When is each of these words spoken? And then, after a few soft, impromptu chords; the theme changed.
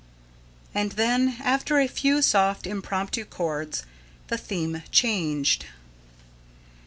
And 0.73 0.93
then, 0.93 1.37
after 1.43 1.77
a 1.79 1.85
few 1.85 2.23
soft, 2.23 2.65
impromptu 2.65 3.23
chords; 3.23 3.83
the 4.29 4.37
theme 4.39 4.81
changed. 4.89 5.65